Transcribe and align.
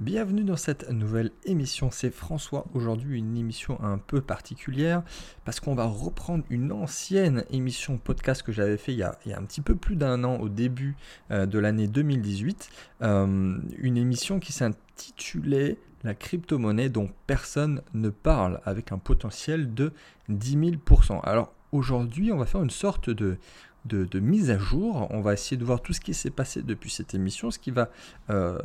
Bienvenue 0.00 0.44
dans 0.44 0.56
cette 0.56 0.88
nouvelle 0.88 1.30
émission. 1.44 1.90
C'est 1.90 2.10
François. 2.10 2.64
Aujourd'hui, 2.72 3.18
une 3.18 3.36
émission 3.36 3.78
un 3.84 3.98
peu 3.98 4.22
particulière 4.22 5.02
parce 5.44 5.60
qu'on 5.60 5.74
va 5.74 5.84
reprendre 5.84 6.42
une 6.48 6.72
ancienne 6.72 7.44
émission 7.50 7.98
podcast 7.98 8.42
que 8.42 8.50
j'avais 8.50 8.78
fait 8.78 8.94
il 8.94 8.98
y, 8.98 9.02
a, 9.02 9.18
un 9.26 9.44
petit 9.44 9.60
peu 9.60 9.74
plus 9.74 9.96
d'un 9.96 10.24
an 10.24 10.38
au 10.38 10.48
début 10.48 10.96
euh, 11.30 11.44
de 11.44 11.58
l'année 11.58 11.86
2018. 11.86 12.70
Euh, 13.02 13.58
une 13.76 13.98
émission 13.98 14.40
qui 14.40 14.54
s'intitulait 14.54 15.76
La 16.02 16.14
crypto-monnaie 16.14 16.88
dont 16.88 17.10
personne 17.26 17.82
ne 17.92 18.08
parle 18.08 18.62
avec 18.64 18.92
un 18.92 18.98
potentiel 18.98 19.74
de 19.74 19.92
10 20.30 20.56
000%. 20.56 21.20
Alors 21.24 21.52
aujourd'hui, 21.72 22.32
on 22.32 22.38
va 22.38 22.46
faire 22.46 22.62
une 22.62 22.70
sorte 22.70 23.10
de 23.10 23.36
de, 23.84 24.20
mise 24.20 24.50
à 24.50 24.58
jour. 24.58 25.06
On 25.10 25.20
va 25.20 25.32
essayer 25.32 25.56
de 25.56 25.64
voir 25.64 25.82
tout 25.82 25.92
ce 25.92 26.00
qui 26.00 26.14
s'est 26.14 26.30
passé 26.30 26.62
depuis 26.62 26.90
cette 26.90 27.14
émission, 27.14 27.50
ce 27.50 27.58
qui 27.58 27.70
va 27.70 27.90
euh, 28.30 28.58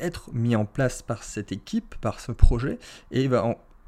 être 0.00 0.30
mis 0.32 0.56
en 0.56 0.64
place 0.64 1.02
par 1.02 1.22
cette 1.22 1.52
équipe, 1.52 1.94
par 2.00 2.20
ce 2.20 2.32
projet. 2.32 2.78
Et 3.10 3.28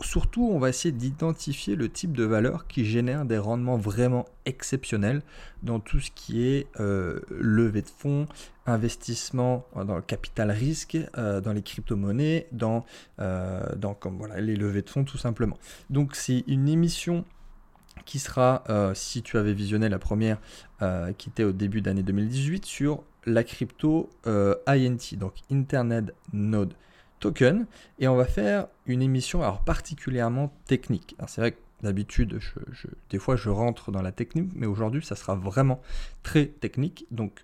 surtout, 0.03 0.49
on 0.53 0.59
va 0.59 0.69
essayer 0.69 0.93
d'identifier 0.93 1.77
le 1.77 1.89
type 1.89 2.13
de 2.13 2.25
valeur 2.25 2.67
qui 2.67 2.85
génère 2.85 3.25
des 3.25 3.39
rendements 3.39 3.79
vraiment 3.79 4.27
exceptionnels 4.45 5.23
dans 5.63 5.81
tout 5.81 6.01
ce 6.01 6.11
qui 6.11 6.47
est 6.47 6.67
euh, 6.79 7.21
levée 7.31 7.83
de 7.83 7.89
fonds, 7.89 8.27
investissement 8.67 9.67
dans 9.75 9.97
le 9.97 10.03
capital 10.03 10.51
risque, 10.51 10.99
euh, 11.17 11.41
dans 11.41 11.53
les 11.53 11.63
crypto-monnaies, 11.63 12.49
dans, 12.53 12.85
les 13.19 14.57
levées 14.57 14.83
de 14.83 14.91
fonds 14.91 15.05
tout 15.05 15.19
simplement. 15.19 15.59
Donc 15.91 16.15
c'est 16.15 16.45
une 16.47 16.69
émission 16.69 17.25
qui 18.05 18.19
sera, 18.19 18.63
euh, 18.69 18.95
si 18.95 19.23
tu 19.23 19.39
avais 19.39 19.53
visionné 19.53 19.89
la 19.89 19.99
première 19.99 20.39
euh, 20.83 21.13
qui 21.13 21.29
était 21.29 21.45
au 21.45 21.53
début 21.53 21.81
d'année 21.81 22.03
2018, 22.03 22.65
sur 22.65 23.03
la 23.25 23.43
crypto 23.43 24.11
euh, 24.27 24.55
INT, 24.67 25.17
donc 25.17 25.35
Internet 25.51 26.15
Node 26.33 26.75
Token. 27.21 27.67
Et 27.99 28.09
on 28.09 28.17
va 28.17 28.27
faire 28.27 28.67
une 28.87 29.03
émission 29.03 29.43
particulièrement 29.65 30.53
technique. 30.67 31.17
C'est 31.27 31.41
vrai 31.41 31.53
que 31.53 31.59
d'habitude, 31.83 32.41
des 33.11 33.19
fois 33.19 33.37
je 33.37 33.51
rentre 33.51 33.91
dans 33.91 34.03
la 34.03 34.13
technique, 34.13 34.51
mais 34.55 34.67
aujourd'hui 34.67 35.05
ça 35.05 35.17
sera 35.17 35.35
vraiment 35.35 35.81
très 36.23 36.47
technique. 36.47 37.07
Donc 37.11 37.43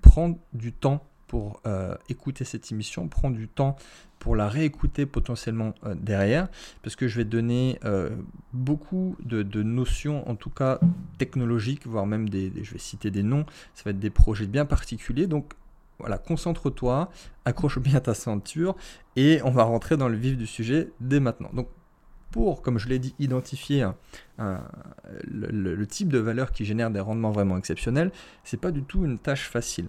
prendre 0.00 0.38
du 0.52 0.72
temps 0.72 1.04
pour 1.26 1.60
écouter 2.08 2.44
cette 2.44 2.70
émission, 2.70 3.08
prendre 3.08 3.36
du 3.36 3.48
temps 3.48 3.76
pour 4.18 4.36
la 4.36 4.48
réécouter 4.48 5.06
potentiellement 5.06 5.74
euh, 5.84 5.94
derrière, 5.94 6.48
parce 6.82 6.96
que 6.96 7.08
je 7.08 7.16
vais 7.16 7.24
donner 7.24 7.78
euh, 7.84 8.10
beaucoup 8.52 9.16
de, 9.20 9.62
notions, 9.62 10.28
en 10.28 10.36
tout 10.36 10.50
cas 10.50 10.80
technologiques, 11.18 11.86
voire 11.86 12.06
même 12.06 12.28
des, 12.28 12.52
je 12.62 12.72
vais 12.72 12.78
citer 12.78 13.10
des 13.10 13.22
noms, 13.22 13.44
ça 13.74 13.84
va 13.84 13.90
être 13.90 13.98
des 13.98 14.10
projets 14.10 14.46
bien 14.46 14.64
particuliers, 14.64 15.26
donc 15.26 15.52
voilà, 15.98 16.18
concentre-toi, 16.18 17.10
accroche 17.44 17.78
bien 17.78 18.00
ta 18.00 18.14
ceinture, 18.14 18.76
et 19.16 19.40
on 19.44 19.50
va 19.50 19.64
rentrer 19.64 19.96
dans 19.96 20.08
le 20.08 20.16
vif 20.16 20.36
du 20.36 20.46
sujet 20.46 20.90
dès 21.00 21.20
maintenant. 21.20 21.50
Donc 21.54 21.68
pour, 22.30 22.60
comme 22.60 22.78
je 22.78 22.88
l'ai 22.88 22.98
dit, 22.98 23.14
identifier 23.18 23.86
le, 24.38 24.66
le, 25.50 25.86
type 25.86 26.08
de 26.08 26.18
valeur 26.18 26.52
qui 26.52 26.66
génère 26.66 26.90
des 26.90 27.00
rendements 27.00 27.30
vraiment 27.30 27.56
exceptionnels, 27.56 28.12
c'est 28.44 28.60
pas 28.60 28.72
du 28.72 28.82
tout 28.82 29.06
une 29.06 29.18
tâche 29.18 29.48
facile. 29.48 29.88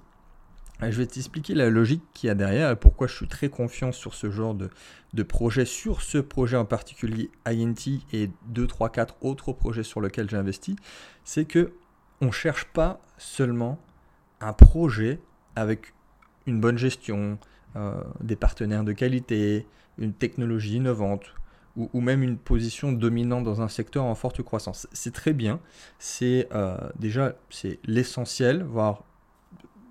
Je 0.79 0.97
vais 0.97 1.07
t'expliquer 1.07 1.55
la 1.55 1.69
logique 1.69 2.03
qu'il 2.13 2.27
y 2.27 2.29
a 2.29 2.35
derrière 2.35 2.69
et 2.69 2.75
pourquoi 2.75 3.07
je 3.07 3.15
suis 3.15 3.27
très 3.27 3.49
confiant 3.49 3.91
sur 3.91 4.13
ce 4.13 4.29
genre 4.29 4.55
de, 4.55 5.23
projet, 5.23 5.65
sur 5.65 6.01
ce 6.01 6.19
projet 6.19 6.55
en 6.55 6.65
particulier 6.65 7.31
INT 7.47 8.01
et 8.13 8.29
2, 8.49 8.67
3, 8.67 8.89
4 8.89 9.15
autres 9.21 9.53
projets 9.53 9.83
sur 9.83 10.01
lesquels 10.01 10.29
j'ai 10.29 10.37
investi. 10.37 10.75
C'est 11.23 11.45
que 11.45 11.73
on 12.21 12.27
ne 12.27 12.31
cherche 12.31 12.65
pas 12.65 13.01
seulement 13.17 13.79
un 14.39 14.53
projet 14.53 15.19
avec 15.55 15.93
une 16.45 16.61
bonne 16.61 16.77
gestion, 16.77 17.39
euh, 17.75 18.01
des 18.21 18.35
partenaires 18.35 18.83
de 18.83 18.93
qualité, 18.93 19.65
une 19.97 20.13
technologie 20.13 20.75
innovante 20.75 21.33
ou, 21.75 22.01
même 22.01 22.23
une 22.23 22.37
position 22.39 22.91
dominante 22.91 23.43
dans 23.43 23.61
un 23.61 23.67
secteur 23.67 24.03
en 24.03 24.15
forte 24.15 24.41
croissance. 24.41 24.87
C'est 24.93 25.13
très 25.13 25.33
bien, 25.33 25.59
c'est 25.99 26.47
euh, 26.51 26.75
déjà 26.97 27.35
c'est 27.51 27.77
l'essentiel, 27.85 28.63
voire 28.63 29.03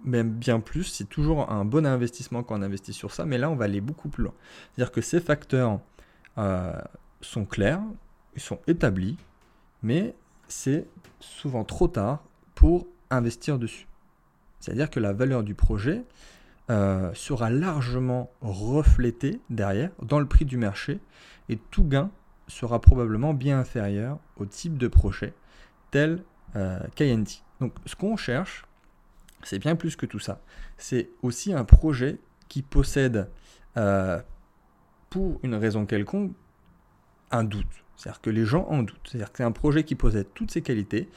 même 0.07 0.31
bien 0.31 0.61
plus, 0.61 0.85
c'est 0.85 1.09
toujours 1.09 1.51
un 1.51 1.65
bon 1.65 1.85
investissement 1.85 2.43
quand 2.43 2.59
on 2.59 2.63
investit 2.63 2.93
sur 2.93 3.13
ça, 3.13 3.25
mais 3.25 3.39
là 3.39 3.51
on 3.51 3.57
va 3.57 3.67
aller 3.67 3.81
beaucoup 3.81 4.09
plus 4.09 4.25
loin. 4.25 4.35
C'est-à-dire 4.75 4.93
que 4.93 5.01
ces 5.01 5.21
facteurs 5.21 5.81
euh, 6.39 6.73
sont 7.21 7.45
clairs, 7.45 7.83
ils 8.35 8.43
sont 8.43 8.61
établis, 8.67 9.17
mais 9.83 10.15
c'est 10.49 10.87
souvent 11.21 11.65
trop 11.65 11.89
tard 11.89 12.23
pour 12.55 12.87
investir 13.11 13.59
dessus. 13.59 13.87
C'est-à-dire 14.61 14.91
que 14.91 15.01
la 15.01 15.13
valeur 15.13 15.43
du 15.43 15.55
projet 15.55 16.05
euh, 16.71 17.13
sera 17.15 17.51
largement 17.51 18.31
reflétée 18.41 19.41
derrière 19.51 19.91
dans 20.03 20.19
le 20.19 20.27
prix 20.27 20.45
du 20.45 20.57
marché 20.57 20.99
et 21.49 21.57
tout 21.71 21.85
gain 21.85 22.11
sera 22.49 22.81
probablement 22.81 23.35
bien 23.35 23.59
inférieur 23.59 24.19
au 24.37 24.47
type 24.47 24.79
de 24.79 24.89
projet 24.89 25.35
tel 25.91 26.23
euh, 26.57 26.81
KNT. 26.95 27.43
Donc 27.61 27.73
ce 27.87 27.97
qu'on 27.97 28.17
cherche, 28.17 28.65
c'est 29.47 29.61
bien 29.61 29.77
plus 29.77 29.95
que 29.95 30.07
tout 30.07 30.19
ça. 30.19 30.41
C'est 30.77 31.11
aussi 31.23 31.53
un 31.53 31.65
projet 31.65 32.19
qui 32.49 32.63
possède, 32.63 33.31
euh, 33.77 34.21
pour 35.09 35.39
une 35.45 35.55
raison 35.55 35.87
quelconque, 35.87 36.33
un 37.31 37.45
doute. 37.45 37.85
C'est-à-dire 37.97 38.21
que 38.21 38.31
les 38.31 38.45
gens 38.45 38.67
en 38.69 38.83
doutent. 38.83 39.01
C'est-à-dire 39.05 39.31
que 39.31 39.39
c'est 39.39 39.45
un 39.45 39.53
projet 39.53 39.85
qui 39.85 39.95
possède 39.95 40.27
toutes 40.35 40.51
ses 40.51 40.63
qualités, 40.63 41.09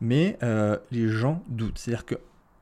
mais 0.00 0.36
euh, 0.42 0.76
les 0.90 1.08
gens 1.08 1.42
doutent. 1.48 1.78
C'est-à-dire 1.78 2.04
que 2.04 2.16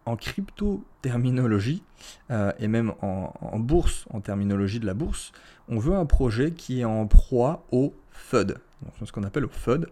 en 0.05 0.17
crypto-terminologie, 0.17 1.83
euh, 2.31 2.53
et 2.59 2.69
même 2.69 2.93
en, 3.01 3.59
bourse, 3.59 4.05
en 4.11 4.21
terminologie 4.21 4.79
de 4.79 4.85
la 4.85 4.93
bourse, 4.93 5.33
on 5.69 5.79
veut 5.79 5.95
un 5.95 6.05
projet 6.05 6.53
qui 6.53 6.81
est 6.81 6.85
en 6.85 7.07
proie 7.07 7.65
au 7.73 7.95
FUD. 8.11 8.59
ce 9.03 9.11
qu'on 9.11 9.23
appelle 9.23 9.47
au 9.47 9.51
FUD, 9.51 9.89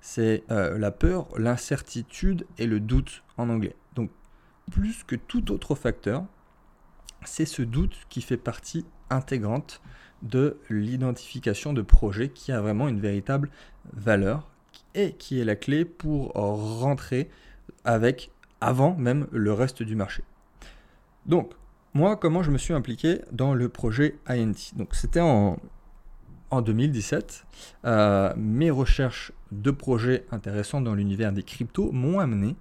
c'est 0.00 0.44
la 0.48 0.92
peur, 0.92 1.26
l'incertitude 1.36 2.46
et 2.58 2.66
le 2.68 2.78
doute 2.78 3.24
en 3.36 3.48
anglais. 3.48 3.74
Donc 3.96 4.10
plus 4.70 5.04
que 5.04 5.16
tout 5.16 5.52
autre 5.52 5.74
facteur, 5.74 6.24
c'est 7.24 7.46
ce 7.46 7.62
doute 7.62 7.96
qui 8.08 8.22
fait 8.22 8.36
partie 8.36 8.84
intégrante 9.10 9.80
de 10.22 10.58
l'identification 10.70 11.72
de 11.72 11.82
projet 11.82 12.30
qui 12.30 12.52
a 12.52 12.60
vraiment 12.60 12.88
une 12.88 13.00
véritable 13.00 13.50
valeur 13.92 14.48
et 14.94 15.12
qui 15.12 15.40
est 15.40 15.44
la 15.44 15.56
clé 15.56 15.84
pour 15.84 16.32
rentrer 16.32 17.30
avec 17.84 18.30
avant 18.60 18.96
même 18.96 19.26
le 19.30 19.52
reste 19.52 19.82
du 19.82 19.94
marché. 19.94 20.22
Donc, 21.26 21.52
moi, 21.94 22.16
comment 22.16 22.42
je 22.42 22.50
me 22.50 22.58
suis 22.58 22.74
impliqué 22.74 23.20
dans 23.32 23.54
le 23.54 23.68
projet 23.68 24.18
INT 24.28 24.74
Donc, 24.76 24.94
c'était 24.94 25.20
en, 25.20 25.58
en 26.50 26.62
2017. 26.62 27.46
Euh, 27.84 28.32
mes 28.36 28.70
recherches 28.70 29.32
de 29.52 29.70
projets 29.70 30.24
intéressants 30.30 30.80
dans 30.80 30.94
l'univers 30.94 31.32
des 31.32 31.42
cryptos 31.42 31.92
m'ont 31.92 32.18
amené 32.18 32.56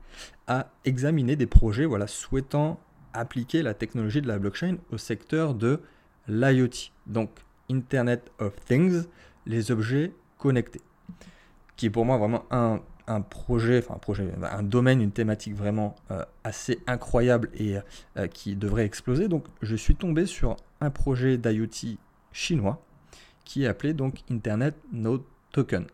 à 0.48 0.72
examiner 0.86 1.36
des 1.36 1.48
projets 1.48 1.86
voilà, 1.86 2.08
souhaitant 2.08 2.80
appliquer 3.14 3.62
la 3.62 3.74
technologie 3.74 4.22
de 4.22 4.28
la 4.28 4.38
blockchain 4.38 4.78
au 4.92 4.98
secteur 4.98 5.54
de 5.54 5.80
l'IoT, 6.28 6.92
donc 7.08 7.30
Internet 7.70 8.32
of 8.40 8.54
Things, 8.66 9.06
les 9.46 9.72
objets 9.72 10.12
connectés, 10.38 10.82
qui 11.76 11.88
est 11.88 11.90
pour 11.90 12.06
moi 12.06 12.18
vraiment 12.18 12.46
un, 12.52 12.82
projet, 13.22 13.80
enfin 13.80 13.96
un 13.96 14.00
projet, 14.00 14.32
un 14.42 14.64
domaine, 14.64 15.02
une 15.02 15.12
thématique 15.12 15.56
vraiment 15.56 15.96
euh, 16.12 16.24
assez 16.44 16.80
incroyable 16.88 17.50
et 17.56 17.78
euh, 18.18 18.28
qui 18.28 18.56
devrait 18.56 18.86
exploser. 18.86 19.28
Donc 19.28 19.46
je 19.62 19.76
suis 19.76 19.96
tombé 19.96 20.26
sur 20.26 20.58
un 20.82 20.90
projet 20.90 21.38
d'IoT 21.38 21.98
chinois 22.32 22.84
qui 23.46 23.64
est 23.64 23.68
appelé 23.68 23.94
donc 23.94 24.24
Internet 24.30 24.76
Node 24.92 25.24
Token. 25.52 25.86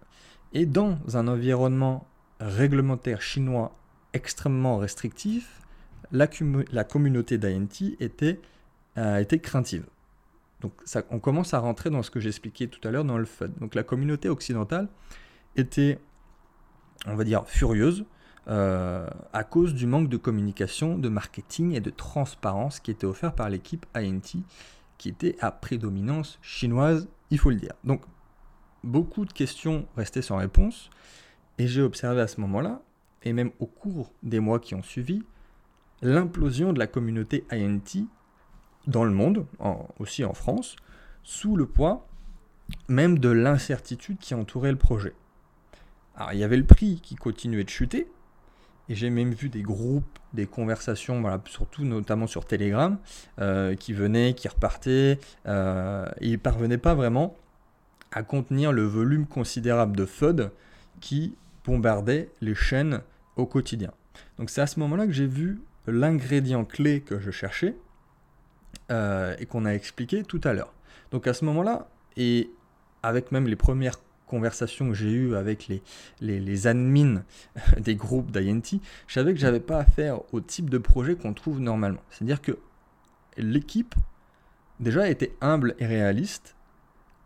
Et 0.53 0.65
dans 0.65 0.97
un 1.13 1.27
environnement 1.27 2.07
réglementaire 2.39 3.21
chinois 3.21 3.77
extrêmement 4.13 4.77
restrictif, 4.77 5.61
la, 6.11 6.27
communauté 6.83 7.37
d'INT 7.37 7.95
était, 7.99 8.39
a 8.95 9.21
été 9.21 9.39
craintive. 9.39 9.85
Donc 10.61 10.73
on 11.09 11.19
commence 11.19 11.53
à 11.53 11.59
rentrer 11.59 11.89
dans 11.89 12.03
ce 12.03 12.11
que 12.11 12.19
j'expliquais 12.19 12.67
tout 12.67 12.85
à 12.87 12.91
l'heure 12.91 13.05
dans 13.05 13.17
le 13.17 13.25
FUD. 13.25 13.51
Donc 13.59 13.75
la 13.75 13.83
communauté 13.83 14.29
occidentale 14.29 14.89
était, 15.55 15.99
on 17.07 17.15
va 17.15 17.23
dire, 17.23 17.47
furieuse 17.47 18.05
euh, 18.47 19.07
à 19.33 19.43
cause 19.43 19.73
du 19.73 19.85
manque 19.85 20.09
de 20.09 20.17
communication, 20.17 20.97
de 20.97 21.09
marketing 21.09 21.73
et 21.73 21.79
de 21.79 21.89
transparence 21.89 22.79
qui 22.79 22.91
était 22.91 23.05
offert 23.05 23.33
par 23.33 23.49
l'équipe 23.49 23.85
INT, 23.95 24.43
qui 24.97 25.09
était 25.09 25.35
à 25.39 25.51
prédominance 25.51 26.39
chinoise, 26.41 27.07
il 27.31 27.39
faut 27.39 27.49
le 27.49 27.55
dire. 27.55 27.73
Donc 27.83 28.03
beaucoup 28.83 29.25
de 29.25 29.33
questions 29.33 29.87
restaient 29.97 30.21
sans 30.21 30.37
réponse, 30.37 30.89
et 31.57 31.67
j'ai 31.67 31.81
observé 31.81 32.21
à 32.21 32.27
ce 32.27 32.39
moment-là 32.41 32.81
et 33.23 33.33
même 33.33 33.51
au 33.59 33.65
cours 33.65 34.11
des 34.23 34.39
mois 34.39 34.59
qui 34.59 34.75
ont 34.75 34.81
suivi, 34.81 35.23
l'implosion 36.01 36.73
de 36.73 36.79
la 36.79 36.87
communauté 36.87 37.45
INT 37.51 38.07
dans 38.87 39.03
le 39.03 39.11
monde, 39.11 39.45
aussi 39.99 40.23
en 40.25 40.33
France, 40.33 40.75
sous 41.23 41.55
le 41.55 41.67
poids 41.67 42.07
même 42.87 43.19
de 43.19 43.29
l'incertitude 43.29 44.17
qui 44.17 44.33
entourait 44.33 44.71
le 44.71 44.77
projet. 44.77 45.13
Alors 46.15 46.33
il 46.33 46.39
y 46.39 46.43
avait 46.43 46.57
le 46.57 46.65
prix 46.65 46.99
qui 47.01 47.15
continuait 47.15 47.63
de 47.63 47.69
chuter, 47.69 48.09
et 48.89 48.95
j'ai 48.95 49.09
même 49.09 49.33
vu 49.33 49.49
des 49.49 49.61
groupes, 49.61 50.19
des 50.33 50.45
conversations, 50.45 51.21
voilà, 51.21 51.41
surtout 51.45 51.83
notamment 51.83 52.27
sur 52.27 52.45
Telegram, 52.45 52.97
euh, 53.39 53.75
qui 53.75 53.93
venaient, 53.93 54.33
qui 54.33 54.47
repartaient. 54.47 55.19
Euh, 55.45 56.09
ils 56.21 56.31
ne 56.31 56.37
parvenaient 56.37 56.77
pas 56.77 56.93
vraiment 56.93 57.35
à 58.11 58.23
contenir 58.23 58.71
le 58.71 58.83
volume 58.83 59.25
considérable 59.25 59.95
de 59.95 60.05
FUD 60.05 60.51
qui 60.99 61.35
bombardait 61.65 62.29
les 62.41 62.55
chaînes 62.55 63.01
au 63.35 63.45
quotidien. 63.45 63.91
Donc 64.37 64.49
c'est 64.49 64.61
à 64.61 64.67
ce 64.67 64.79
moment-là 64.79 65.05
que 65.05 65.13
j'ai 65.13 65.27
vu 65.27 65.61
l'ingrédient 65.87 66.65
clé 66.65 67.01
que 67.01 67.19
je 67.19 67.31
cherchais 67.31 67.75
euh, 68.91 69.35
et 69.39 69.45
qu'on 69.45 69.65
a 69.65 69.71
expliqué 69.71 70.23
tout 70.23 70.41
à 70.43 70.53
l'heure. 70.53 70.73
Donc 71.11 71.27
à 71.27 71.33
ce 71.33 71.45
moment-là, 71.45 71.87
et 72.17 72.49
avec 73.03 73.31
même 73.31 73.47
les 73.47 73.55
premières 73.55 73.99
conversations 74.31 74.87
que 74.87 74.93
j'ai 74.93 75.11
eues 75.11 75.35
avec 75.35 75.67
les, 75.67 75.81
les, 76.21 76.67
admins 76.67 77.23
des 77.77 77.95
groupes 77.95 78.31
d'INT, 78.31 78.79
je 79.07 79.13
savais 79.13 79.33
que 79.33 79.39
j'avais 79.39 79.59
pas 79.59 79.79
affaire 79.79 80.21
au 80.33 80.39
type 80.39 80.69
de 80.69 80.77
projet 80.77 81.15
qu'on 81.15 81.33
trouve 81.33 81.59
normalement. 81.59 82.01
C'est-à-dire 82.09 82.41
que 82.41 82.57
l'équipe, 83.37 83.93
déjà, 84.79 85.09
était 85.09 85.35
humble 85.41 85.75
et 85.79 85.85
réaliste, 85.85 86.55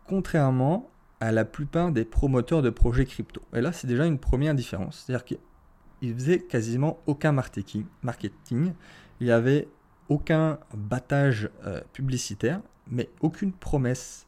contrairement 0.08 0.90
à 1.20 1.30
la 1.30 1.44
plupart 1.44 1.92
des 1.92 2.04
promoteurs 2.04 2.60
de 2.60 2.70
projets 2.70 3.06
crypto. 3.06 3.40
Et 3.54 3.60
là, 3.60 3.72
c'est 3.72 3.86
déjà 3.86 4.04
une 4.04 4.18
première 4.18 4.54
différence. 4.54 5.04
C'est-à-dire 5.06 5.24
qu'ils 5.24 6.14
faisaient 6.14 6.40
quasiment 6.40 6.98
aucun 7.06 7.30
marketing. 7.30 7.86
marketing. 8.02 8.72
Il 9.20 9.26
n'y 9.26 9.32
avait 9.32 9.68
aucun 10.08 10.58
battage 10.74 11.50
euh, 11.64 11.80
publicitaire, 11.92 12.60
mais 12.88 13.08
aucune 13.20 13.52
promesse 13.52 14.26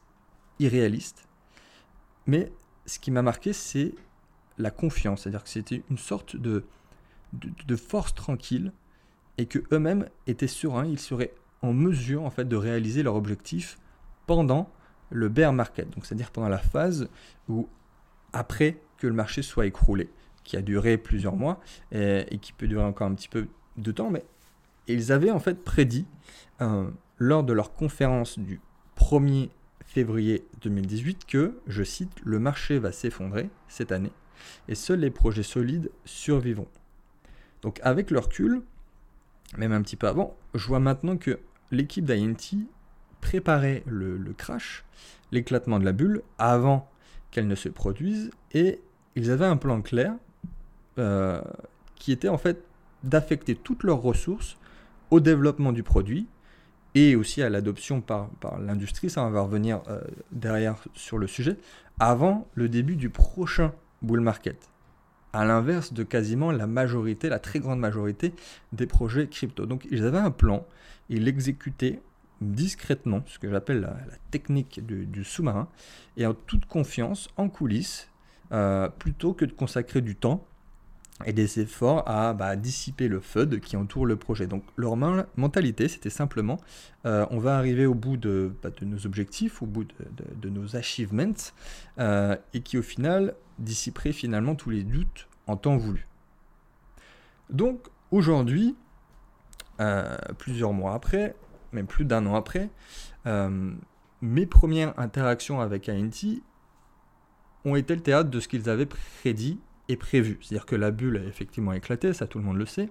irréaliste. 0.59 1.27
Mais 2.25 2.51
ce 2.89 2.99
qui 2.99 3.11
m'a 3.11 3.21
marqué, 3.21 3.53
c'est 3.53 3.93
la 4.57 4.71
confiance. 4.71 5.21
C'est-à-dire 5.21 5.43
que 5.43 5.49
c'était 5.49 5.83
une 5.89 5.97
sorte 5.97 6.35
de, 6.35 6.65
force 7.77 8.13
tranquille 8.13 8.73
et 9.37 9.45
que 9.45 9.59
eux-mêmes 9.71 10.09
étaient 10.27 10.47
sereins, 10.47 10.85
ils 10.85 10.99
seraient 10.99 11.33
en 11.61 11.71
mesure 11.71 12.23
en 12.23 12.29
fait 12.29 12.45
de 12.45 12.55
réaliser 12.55 13.03
leur 13.03 13.15
objectif 13.15 13.77
pendant 14.25 14.69
le 15.11 15.29
bear 15.29 15.53
market, 15.53 15.87
c'est-à-dire 16.03 16.31
pendant 16.31 16.49
la 16.49 16.57
phase 16.57 17.09
où 17.47 17.67
après 18.33 18.81
que 18.97 19.07
le 19.07 19.13
marché 19.13 19.41
soit 19.41 19.65
écroulé, 19.65 20.09
qui 20.43 20.57
a 20.57 20.61
duré 20.61 20.97
plusieurs 20.97 21.35
mois 21.35 21.59
et, 21.91 22.37
qui 22.41 22.53
peut 22.53 22.67
durer 22.67 22.83
encore 22.83 23.07
un 23.07 23.13
petit 23.13 23.29
peu 23.29 23.47
de 23.77 23.91
temps, 23.91 24.09
mais 24.09 24.25
ils 24.87 25.11
avaient 25.11 25.31
en 25.31 25.39
fait 25.39 25.63
prédit 25.63 26.05
euh, 26.61 26.89
lors 27.17 27.43
de 27.43 27.53
leur 27.53 27.73
conférence 27.73 28.39
du 28.39 28.59
1er 28.97 29.49
février 29.89 30.45
2018 30.61 31.25
que, 31.25 31.59
je 31.65 31.83
cite, 31.83 32.11
le 32.23 32.37
marché 32.37 32.77
va 32.77 32.91
s'effondrer 32.91 33.49
cette 33.67 33.91
année 33.91 34.11
et 34.67 34.75
seuls 34.75 34.99
les 34.99 35.09
projets 35.09 35.43
solides 35.43 35.89
survivront. 36.05 36.67
Donc 37.63 37.79
avec 37.81 38.11
le 38.11 38.19
recul, 38.19 38.61
même 39.57 39.71
un 39.71 39.81
petit 39.81 39.95
peu 39.95 40.07
avant, 40.07 40.37
je 40.53 40.67
vois 40.67 40.79
maintenant 40.79 41.17
que 41.17 41.39
l'équipe 41.71 42.05
d'INT 42.05 42.67
préparait 43.19 43.81
le, 43.87 44.19
crash, 44.37 44.85
l'éclatement 45.31 45.79
de 45.79 45.85
la 45.85 45.91
bulle, 45.91 46.21
avant 46.37 46.87
qu'elle 47.31 47.47
ne 47.47 47.55
se 47.55 47.67
produise, 47.67 48.29
et 48.53 48.79
ils 49.15 49.31
avaient 49.31 49.45
un 49.45 49.57
plan 49.57 49.81
clair 49.81 50.13
euh, 50.99 51.41
qui 51.95 52.11
était 52.11 52.29
en 52.29 52.37
fait 52.37 52.63
d'affecter 53.03 53.55
toutes 53.55 53.83
leurs 53.83 54.01
ressources 54.01 54.55
au 55.09 55.19
développement 55.19 55.71
du 55.71 55.81
produit 55.81 56.27
et 56.95 57.15
aussi 57.15 57.41
à 57.41 57.49
l'adoption 57.49 58.01
par, 58.01 58.29
par 58.41 58.59
l'industrie, 58.59 59.09
ça 59.09 59.23
on 59.23 59.29
va 59.29 59.41
revenir 59.41 59.81
euh, 59.87 60.01
derrière 60.31 60.75
sur 60.93 61.17
le 61.17 61.27
sujet, 61.27 61.57
avant 61.99 62.47
le 62.55 62.69
début 62.69 62.95
du 62.95 63.09
prochain 63.09 63.73
bull 64.01 64.21
market. 64.21 64.69
À 65.31 65.45
l'inverse 65.45 65.93
de 65.93 66.03
quasiment 66.03 66.51
la 66.51 66.65
majorité, 66.65 67.29
la 67.29 67.39
très 67.39 67.59
grande 67.59 67.79
majorité 67.79 68.33
des 68.73 68.87
projets 68.87 69.27
crypto. 69.27 69.67
Donc 69.67 69.87
ils 69.91 70.03
avaient 70.03 70.17
un 70.17 70.31
plan, 70.31 70.65
ils 71.09 71.23
l'exécutaient 71.23 72.01
discrètement, 72.41 73.21
ce 73.27 73.37
que 73.37 73.49
j'appelle 73.49 73.81
la, 73.81 73.95
technique 74.31 74.85
du, 74.85 75.23
sous-marin, 75.23 75.67
et 76.17 76.25
en 76.25 76.33
toute 76.33 76.65
confiance, 76.65 77.29
en 77.37 77.49
coulisses, 77.49 78.09
euh, 78.51 78.89
plutôt 78.89 79.33
que 79.33 79.45
de 79.45 79.51
consacrer 79.51 80.01
du 80.01 80.15
temps 80.15 80.45
et 81.25 81.33
des 81.33 81.59
efforts 81.59 82.07
à 82.07 82.33
bah, 82.33 82.55
dissiper 82.55 83.07
le 83.07 83.19
FUD 83.19 83.59
qui 83.59 83.75
entoure 83.75 84.05
le 84.05 84.15
projet. 84.15 84.47
Donc 84.47 84.63
leur 84.77 84.95
mentalité, 84.95 85.87
c'était 85.87 86.09
simplement, 86.09 86.59
euh, 87.05 87.25
on 87.29 87.39
va 87.39 87.57
arriver 87.57 87.85
au 87.85 87.93
bout 87.93 88.17
de, 88.17 88.53
bah, 88.63 88.69
nos 88.81 89.05
objectifs, 89.05 89.61
au 89.61 89.65
bout 89.65 89.85
de, 89.85 90.49
nos 90.49 90.75
achievements, 90.75 91.33
euh, 91.99 92.35
et 92.53 92.61
qui 92.61 92.77
au 92.77 92.81
final 92.81 93.35
dissiperait 93.57 94.13
finalement 94.13 94.55
tous 94.55 94.69
les 94.69 94.83
doutes 94.83 95.27
en 95.47 95.57
temps 95.57 95.77
voulu. 95.77 96.07
Donc 97.49 97.87
aujourd'hui, 98.11 98.75
euh, 99.81 100.15
plusieurs 100.37 100.71
mois 100.71 100.93
après, 100.93 101.35
même 101.73 101.87
plus 101.87 102.05
d'un 102.05 102.25
an 102.25 102.35
après, 102.35 102.69
mes 104.21 104.45
premières 104.47 104.97
interactions 104.99 105.61
avec 105.61 105.87
ANT 105.87 106.41
ont 107.65 107.75
été 107.75 107.93
le 107.93 108.01
théâtre 108.01 108.29
de 108.29 108.39
ce 108.39 108.47
qu'ils 108.47 108.69
avaient 108.69 108.87
prédit 108.87 109.59
prévu. 109.97 110.37
C'est-à-dire 110.41 110.65
que 110.65 110.75
la 110.75 110.91
bulle 110.91 111.17
a 111.17 111.23
effectivement 111.23 111.73
éclaté, 111.73 112.13
ça 112.13 112.27
tout 112.27 112.37
le 112.39 112.43
monde 112.43 112.57
le 112.57 112.65
sait, 112.65 112.89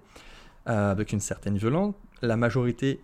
euh, 0.69 0.91
avec 0.91 1.13
une 1.13 1.21
certaine 1.21 1.57
violence. 1.57 1.95
La 2.23 2.37
majorité 2.37 3.01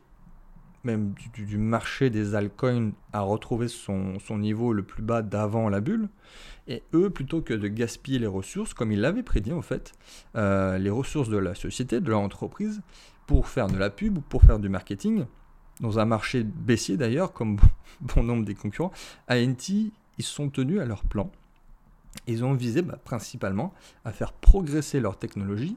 même 0.85 1.15
du, 1.33 1.57
marché 1.59 2.11
des 2.11 2.35
altcoins 2.35 2.93
a 3.13 3.21
retrouvé 3.21 3.69
son, 3.69 4.19
niveau 4.31 4.73
le 4.73 4.83
plus 4.83 5.03
bas 5.03 5.23
d'avant 5.23 5.69
la 5.69 5.81
bulle. 5.81 6.09
Et 6.69 6.83
eux, 6.93 7.11
plutôt 7.11 7.43
que 7.43 7.55
de 7.55 7.69
gaspiller 7.69 8.19
les 8.19 8.27
ressources, 8.27 8.75
comme 8.75 8.93
ils 8.93 9.01
l'avaient 9.01 9.23
prédit 9.23 9.53
en 9.53 9.63
fait, 9.63 9.93
euh, 10.37 10.79
les 10.79 10.91
ressources 10.91 11.29
de 11.29 11.39
la 11.39 11.55
société, 11.55 12.01
de 12.01 12.11
leur 12.11 12.21
entreprise, 12.21 12.83
pour 13.27 13.49
faire 13.49 13.67
de 13.67 13.77
la 13.77 13.91
pub 13.91 14.19
ou 14.19 14.21
pour 14.21 14.43
faire 14.43 14.59
du 14.59 14.69
marketing, 14.69 15.25
dans 15.81 15.99
un 15.99 16.05
marché 16.05 16.43
baissier 16.45 16.97
d'ailleurs, 16.97 17.33
comme 17.33 17.59
bon 18.01 18.23
nombre 18.23 18.45
des 18.45 18.55
concurrents, 18.55 18.93
ANT, 19.29 19.57
ils 19.69 20.25
sont 20.25 20.49
tenus 20.49 20.81
à 20.81 20.85
leur 20.85 21.05
plan 21.05 21.31
ils 22.27 22.45
ont 22.45 22.55
visé 22.55 22.83
bah, 22.83 22.99
principalement 23.05 23.73
à 24.05 24.13
faire 24.13 24.33
progresser 24.33 25.01
leur 25.01 25.19
technologie 25.19 25.77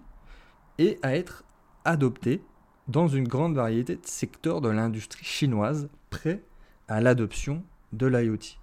et 0.78 1.00
à 1.02 1.16
être 1.16 1.44
adoptés 1.86 2.42
dans 2.88 3.08
une 3.08 3.28
grande 3.28 3.56
variété 3.56 3.96
de 3.96 4.06
secteurs 4.06 4.62
de 4.62 4.70
l'industrie 4.70 5.26
chinoise 5.26 5.90
prêts 6.10 6.44
à 6.88 7.02
l'adoption 7.02 7.64
de 7.92 8.08
l'IoT. 8.08 8.58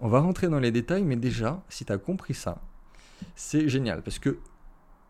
On 0.00 0.08
va 0.08 0.20
rentrer 0.20 0.48
dans 0.48 0.60
les 0.60 0.70
détails, 0.70 1.04
mais 1.04 1.16
déjà, 1.16 1.62
si 1.68 1.84
tu 1.84 1.92
as 1.92 1.98
compris 1.98 2.34
ça, 2.34 2.60
c'est 3.34 3.68
génial 3.68 4.02
parce 4.02 4.18
que 4.18 4.38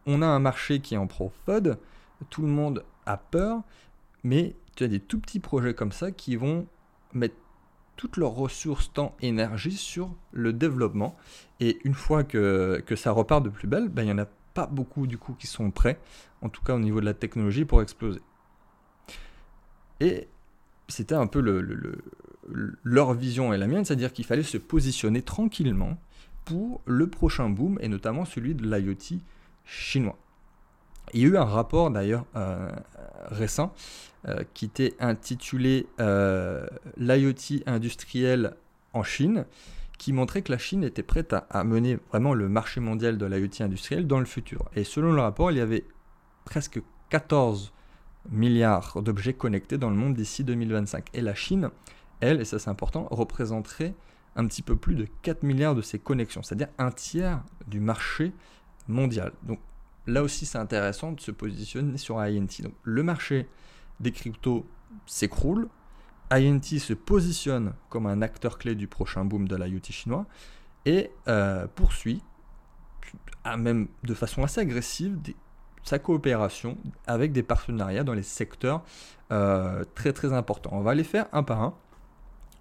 on 0.07 0.23
a 0.23 0.27
un 0.27 0.39
marché 0.39 0.81
qui 0.81 0.95
est 0.95 0.99
en 0.99 1.07
pro-FUD, 1.07 1.79
tout 2.31 2.43
le 2.43 2.49
monde 2.49 2.85
a 3.05 3.17
peur, 3.17 3.63
mais 4.25 4.57
tu 4.77 4.85
as 4.85 4.89
des 4.89 5.01
tout 5.01 5.21
petits 5.21 5.41
projets 5.41 5.75
comme 5.75 5.93
ça 5.93 6.11
qui 6.11 6.37
vont 6.37 6.67
mettre 7.13 7.37
toutes 7.99 8.17
leurs 8.17 8.31
ressources, 8.31 8.93
temps, 8.93 9.15
énergie 9.21 9.77
sur 9.77 10.15
le 10.33 10.55
développement. 10.55 11.17
Et 11.61 11.79
une 11.85 11.95
fois 11.95 12.23
que, 12.25 12.83
ça 12.97 13.11
repart 13.11 13.45
de 13.45 13.51
plus 13.51 13.67
belle, 13.67 13.89
ben, 13.89 14.03
il 14.03 14.07
n'y 14.07 14.13
en 14.13 14.19
a 14.19 14.29
pas 14.55 14.67
beaucoup 14.67 15.07
du 15.07 15.19
coup 15.19 15.35
qui 15.39 15.49
sont 15.49 15.71
prêts, 15.71 16.01
en 16.41 16.49
tout 16.49 16.63
cas 16.63 16.75
au 16.75 16.79
niveau 16.79 17.01
de 17.01 17.05
la 17.05 17.13
technologie, 17.13 17.65
pour 17.65 17.83
exploser. 17.83 18.21
Et 20.01 20.29
c'était 20.87 21.17
un 21.17 21.27
peu 21.27 21.41
le, 21.41 21.61
le, 21.61 21.99
leur 22.85 23.15
vision 23.15 23.53
et 23.53 23.59
la 23.59 23.67
mienne, 23.67 23.85
c'est-à-dire 23.85 24.13
qu'il 24.13 24.25
fallait 24.25 24.45
se 24.45 24.59
positionner 24.59 25.23
tranquillement 25.23 25.99
pour 26.45 26.81
le 26.87 27.09
prochain 27.11 27.51
boom, 27.51 27.79
et 27.83 27.89
notamment 27.89 28.25
celui 28.25 28.55
de 28.55 28.65
l'IoT 28.65 29.19
chinois. 29.65 30.19
Il 31.15 31.21
y 31.21 31.25
a 31.25 31.29
eu 31.29 31.37
un 31.37 31.45
rapport 31.45 31.91
d'ailleurs 31.91 32.25
euh, 32.37 32.71
récent 33.27 33.73
euh, 34.27 34.43
qui 34.55 34.65
était 34.65 34.95
intitulé 35.01 35.87
euh, 36.01 36.67
L'IoT 36.97 37.63
industriel 37.67 38.57
en 38.93 39.03
Chine, 39.03 39.47
qui 39.99 40.13
montrait 40.13 40.43
que 40.43 40.53
la 40.53 40.59
Chine 40.59 40.85
était 40.85 41.03
prête 41.03 41.35
à, 41.51 41.65
mener 41.65 41.99
vraiment 42.11 42.35
le 42.35 42.49
marché 42.49 42.81
mondial 42.81 43.19
de 43.19 43.27
l'IoT 43.27 43.61
industriel 43.61 44.07
dans 44.07 44.21
le 44.21 44.27
futur. 44.27 44.71
Et 44.75 44.85
selon 44.85 45.13
le 45.13 45.21
rapport, 45.21 45.51
il 45.51 45.59
y 45.59 45.61
avait 45.61 45.85
presque 46.45 46.81
14 47.11 47.73
milliards 48.31 49.03
d'objets 49.03 49.35
connectés 49.35 49.79
dans 49.79 49.91
le 49.91 49.97
monde 49.97 50.15
d'ici 50.15 50.45
2025. 50.45 51.09
Et 51.15 51.21
la 51.21 51.35
Chine, 51.35 51.71
elle, 52.21 52.41
et 52.41 52.45
ça 52.45 52.59
c'est 52.59 52.71
important, 52.71 53.09
représenterait 53.11 53.95
un 54.37 54.47
petit 54.47 54.63
peu 54.63 54.77
plus 54.77 54.95
de 54.95 55.07
4 55.23 55.43
milliards 55.43 55.75
de 55.75 55.83
ces 55.83 55.99
connexions, 55.99 56.43
c'est-à-dire 56.43 56.69
un 56.79 56.93
tiers 56.93 57.43
du 57.67 57.81
marché 57.81 58.33
mondial. 58.87 59.33
Donc 59.43 59.59
là 60.09 60.23
aussi 60.23 60.47
c'est 60.47 60.59
intéressant 60.59 61.13
de 61.13 61.21
se 61.21 61.31
positionner 61.31 61.99
sur 61.99 62.19
INT. 62.19 62.63
Donc 62.63 62.75
le 62.83 63.03
marché 63.03 63.49
des 64.01 64.13
cryptos 64.13 64.67
s'écroule. 65.07 65.69
INT 66.31 66.63
se 66.63 66.93
positionne 66.93 67.73
comme 67.89 68.07
un 68.07 68.21
acteur 68.21 68.59
clé 68.59 68.75
du 68.75 68.87
prochain 68.87 69.25
boom 69.25 69.49
de 69.49 69.57
l'IoT 69.57 69.81
chinois 69.91 70.27
et 70.85 71.11
euh, 71.27 71.67
poursuit, 71.75 72.23
même 73.57 73.89
de 74.03 74.15
façon 74.15 74.43
assez 74.43 74.61
agressive, 74.61 75.19
sa 75.83 75.99
coopération 75.99 76.77
avec 77.07 77.33
des 77.33 77.43
partenariats 77.43 78.05
dans 78.05 78.13
les 78.13 78.23
secteurs 78.23 78.83
euh, 79.33 79.85
très 79.95 80.13
très 80.13 80.33
importants. 80.33 80.71
On 80.73 80.83
va 80.83 80.95
les 80.95 81.05
faire 81.05 81.27
un 81.33 81.43
par 81.43 81.63
un. 81.63 81.75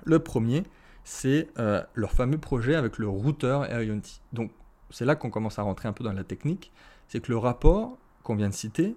Le 0.06 0.20
premier, 0.20 0.64
c'est 1.04 1.50
euh, 1.58 1.84
leur 1.94 2.12
fameux 2.12 2.38
projet 2.38 2.76
avec 2.76 2.98
le 2.98 3.08
routeur 3.08 3.70
IoT. 3.70 4.02
Donc 4.32 4.52
c'est 4.90 5.06
là 5.06 5.16
qu'on 5.16 5.30
commence 5.30 5.60
à 5.60 5.64
rentrer 5.64 5.90
un 5.90 5.94
peu 5.94 6.04
dans 6.04 6.14
la 6.14 6.24
technique. 6.24 6.72
C'est 7.08 7.22
que 7.22 7.32
le 7.32 7.38
rapport 7.38 7.98
qu'on 8.24 8.36
vient 8.36 8.50
de 8.50 8.54
citer 8.54 8.96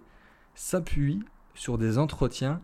s'appuie 0.54 1.22
sur 1.54 1.78
des 1.78 1.98
entretiens 1.98 2.60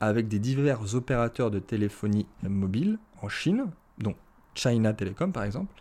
avec 0.00 0.28
des 0.28 0.38
divers 0.38 0.94
opérateurs 0.94 1.50
de 1.50 1.58
téléphonie 1.58 2.26
mobile 2.42 2.98
en 3.22 3.28
Chine, 3.28 3.66
dont 3.98 4.14
China 4.54 4.92
Telecom 4.92 5.32
par 5.32 5.44
exemple, 5.44 5.74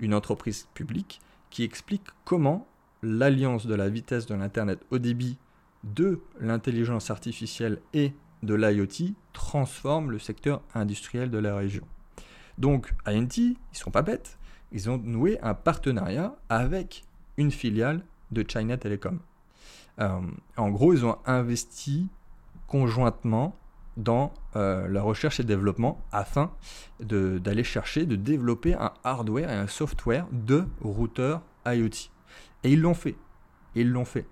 une 0.00 0.14
entreprise 0.14 0.68
publique 0.74 1.20
qui 1.50 1.62
explique 1.64 2.04
comment 2.24 2.66
l'alliance 3.02 3.66
de 3.66 3.74
la 3.74 3.88
vitesse 3.88 4.26
de 4.26 4.34
l'Internet 4.34 4.80
au 4.90 4.98
débit, 4.98 5.38
de 5.84 6.20
l'intelligence 6.40 7.10
artificielle 7.10 7.80
et 7.94 8.12
de 8.42 8.54
l'IoT 8.54 9.14
transforme 9.32 10.10
le 10.10 10.18
secteur 10.18 10.60
industriel 10.74 11.30
de 11.30 11.38
la 11.38 11.56
région. 11.56 11.84
Donc 12.58 12.92
INT, 13.06 13.36
ils 13.38 13.56
sont 13.72 13.90
pas 13.90 14.02
bêtes, 14.02 14.38
ils 14.72 14.90
ont 14.90 14.98
noué 14.98 15.38
un 15.40 15.54
partenariat 15.54 16.36
avec 16.48 17.04
une 17.36 17.52
filiale 17.52 18.04
de 18.30 18.44
China 18.46 18.76
Telecom. 18.76 19.18
Euh, 20.00 20.20
en 20.56 20.70
gros, 20.70 20.92
ils 20.92 21.04
ont 21.04 21.18
investi 21.26 22.08
conjointement 22.66 23.56
dans 23.96 24.32
euh, 24.54 24.86
la 24.88 25.02
recherche 25.02 25.40
et 25.40 25.44
développement 25.44 26.00
afin 26.12 26.52
d'aller 27.00 27.64
chercher, 27.64 28.06
de 28.06 28.16
développer 28.16 28.74
un 28.74 28.92
hardware 29.02 29.50
et 29.50 29.56
un 29.56 29.66
software 29.66 30.26
de 30.30 30.64
routeur 30.80 31.42
IoT. 31.66 32.10
Et 32.64 32.72
ils 32.72 32.80
l'ont 32.80 32.94
fait. 32.94 33.16
ils 33.74 33.90
l'ont 33.90 34.04
fait. 34.04 34.26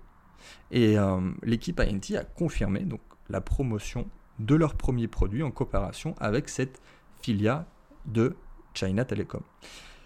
Et 0.71 0.97
euh, 0.97 1.19
l'équipe 1.43 1.79
INT 1.79 2.15
a 2.17 2.23
confirmé 2.23 2.81
donc, 2.81 3.01
la 3.29 3.41
promotion 3.41 4.07
de 4.39 4.55
leur 4.55 4.75
premier 4.75 5.07
produit 5.07 5.43
en 5.43 5.51
coopération 5.51 6.15
avec 6.19 6.47
cette 6.47 6.81
filiale 7.21 7.65
de 8.05 8.37
China 8.73 9.03
Telecom. 9.03 9.41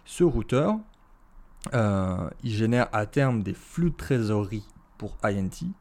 Ce 0.05 0.23
routeur, 0.23 0.79
euh, 1.73 2.29
il 2.43 2.51
génère 2.51 2.87
à 2.91 3.05
terme 3.05 3.43
des 3.43 3.53
flux 3.53 3.91
de 3.91 3.95
trésorerie 3.95 4.67
pour 4.97 5.17
INT 5.23 5.73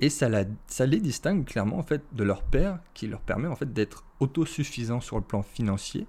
et 0.00 0.10
ça, 0.10 0.28
les 0.28 1.00
distingue 1.00 1.44
clairement 1.44 1.78
en 1.78 1.82
fait 1.82 2.02
de 2.12 2.22
leur 2.22 2.42
père 2.42 2.78
qui 2.94 3.08
leur 3.08 3.20
permet 3.20 3.48
en 3.48 3.56
fait 3.56 3.72
d'être 3.72 4.04
autosuffisant 4.20 5.00
sur 5.00 5.16
le 5.16 5.22
plan 5.22 5.42
financier 5.42 6.06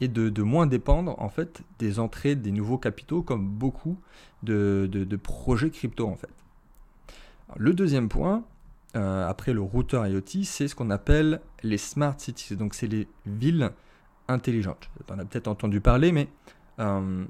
et 0.00 0.08
de, 0.08 0.42
moins 0.42 0.66
dépendre 0.66 1.20
en 1.20 1.28
fait 1.28 1.62
des 1.78 1.98
entrées 1.98 2.36
des 2.36 2.52
nouveaux 2.52 2.78
capitaux 2.78 3.22
comme 3.22 3.48
beaucoup 3.48 3.98
de, 4.42 5.18
projets 5.22 5.70
crypto 5.70 6.06
en 6.06 6.16
fait. 6.16 6.30
le 7.56 7.74
deuxième 7.74 8.08
point, 8.08 8.44
euh, 8.96 9.28
après 9.28 9.52
le 9.52 9.60
routeur 9.60 10.06
IoT, 10.06 10.44
c'est 10.44 10.68
ce 10.68 10.74
qu'on 10.74 10.90
appelle 10.90 11.40
les 11.62 11.78
smart 11.78 12.14
cities. 12.16 12.56
Donc 12.56 12.74
c'est 12.74 12.86
les 12.86 13.08
villes 13.26 13.70
intelligentes. 14.28 14.88
En 15.10 15.18
as 15.18 15.24
peut-être 15.24 15.48
entendu 15.48 15.80
parler, 15.80 16.12
mais 16.12 16.28
euh, 16.78 17.24